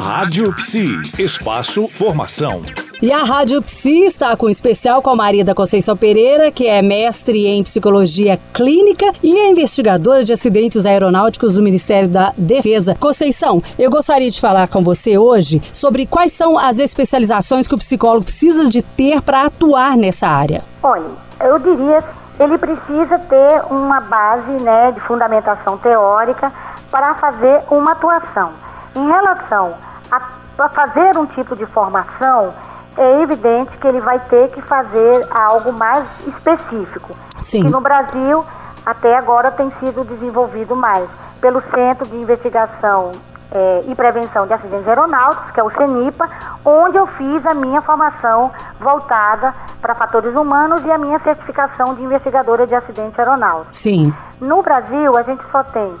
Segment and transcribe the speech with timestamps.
[0.00, 2.62] Rádio Psi, espaço formação.
[3.02, 6.66] E a Rádio Psi está com um especial com a Maria da Conceição Pereira, que
[6.66, 12.96] é mestre em psicologia clínica e é investigadora de acidentes aeronáuticos do Ministério da Defesa.
[12.98, 17.78] Conceição, eu gostaria de falar com você hoje sobre quais são as especializações que o
[17.78, 20.64] psicólogo precisa de ter para atuar nessa área.
[20.82, 22.04] Olha, eu diria
[22.40, 26.52] ele precisa ter uma base né, de fundamentação teórica
[26.90, 28.52] para fazer uma atuação.
[28.98, 29.74] Em relação
[30.10, 32.52] a fazer um tipo de formação,
[32.96, 37.14] é evidente que ele vai ter que fazer algo mais específico.
[37.42, 37.62] Sim.
[37.62, 38.44] Que no Brasil,
[38.84, 41.08] até agora, tem sido desenvolvido mais
[41.40, 43.12] pelo Centro de Investigação
[43.52, 46.28] é, e Prevenção de Acidentes Aeronáuticos, que é o CENIPA,
[46.64, 52.02] onde eu fiz a minha formação voltada para fatores humanos e a minha certificação de
[52.02, 53.76] investigadora de acidente aeronáutico.
[53.76, 54.12] Sim.
[54.40, 55.94] No Brasil, a gente só tem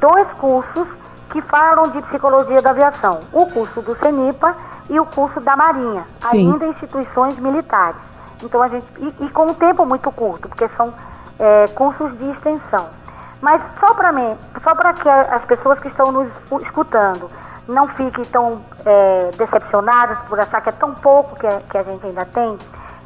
[0.00, 0.88] dois cursos
[1.32, 4.54] que falam de psicologia da aviação: o curso do CENIPA
[4.90, 6.52] e o curso da Marinha, Sim.
[6.52, 8.00] ainda instituições militares.
[8.42, 10.92] Então a gente e, e com um tempo muito curto, porque são
[11.38, 12.88] é, cursos de extensão.
[13.40, 16.28] Mas só para mim, só para que as pessoas que estão nos
[16.62, 17.28] escutando
[17.66, 22.06] não fiquem tão é, decepcionadas por achar que é tão pouco que, que a gente
[22.06, 22.58] ainda tem,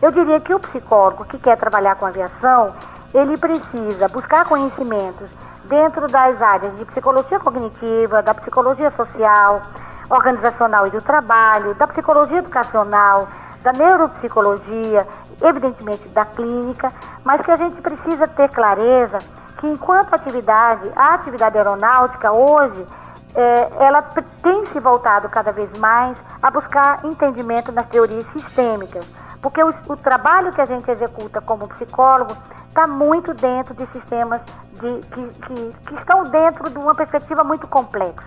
[0.03, 2.75] eu diria que o psicólogo que quer trabalhar com aviação,
[3.15, 5.31] ele precisa buscar conhecimentos
[5.69, 9.63] dentro das áreas de psicologia cognitiva, da psicologia social,
[10.09, 13.29] organizacional e do trabalho, da psicologia educacional,
[13.63, 15.07] da neuropsicologia,
[15.43, 16.93] evidentemente da clínica,
[17.25, 19.19] mas que a gente precisa ter clareza
[19.59, 22.87] que enquanto atividade, a atividade aeronáutica hoje,
[23.35, 24.03] é, ela
[24.43, 29.07] tem se voltado cada vez mais a buscar entendimento nas teorias sistêmicas,
[29.47, 34.41] porque o, o trabalho que a gente executa como psicólogo está muito dentro de sistemas
[34.73, 38.27] de, que, que, que estão dentro de uma perspectiva muito complexa.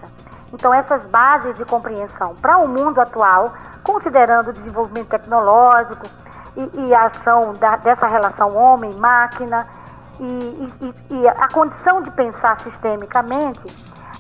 [0.54, 3.52] Então, essas bases de compreensão para o mundo atual,
[3.84, 6.08] considerando o desenvolvimento tecnológico
[6.56, 9.68] e, e a ação da, dessa relação homem-máquina
[10.22, 13.60] e, e, e, a condição de pensar sistemicamente,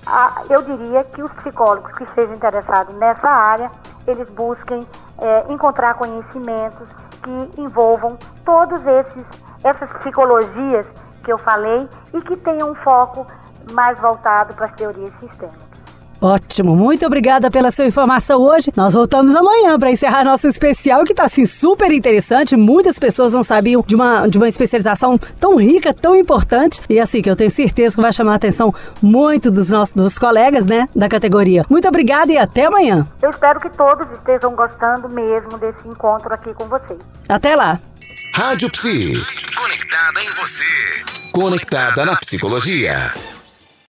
[0.05, 3.71] a, eu diria que os psicólogos que sejam interessados nessa área,
[4.09, 4.87] eles busquem
[5.17, 6.87] é, encontrar conhecimentos
[7.21, 9.25] que envolvam todos esses
[9.63, 10.85] essas psicologias
[11.23, 13.27] que eu falei e que tenham um foco
[13.71, 15.68] mais voltado para as teorias sistêmicas.
[16.21, 18.71] Ótimo, muito obrigada pela sua informação hoje.
[18.75, 22.55] Nós voltamos amanhã para encerrar nosso especial que está assim super interessante.
[22.55, 27.21] Muitas pessoas não sabiam de uma, de uma especialização tão rica, tão importante e assim
[27.21, 30.87] que eu tenho certeza que vai chamar a atenção muito dos nossos dos colegas, né,
[30.95, 31.65] da categoria.
[31.69, 33.07] Muito obrigada e até amanhã.
[33.21, 36.99] Eu espero que todos estejam gostando mesmo desse encontro aqui com vocês.
[37.27, 37.79] Até lá.
[38.35, 39.13] Rádio Psi.
[39.57, 40.65] Conectada em você.
[41.31, 43.11] Conectada na psicologia.